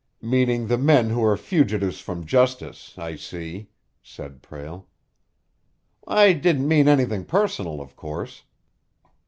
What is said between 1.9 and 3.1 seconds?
from justice,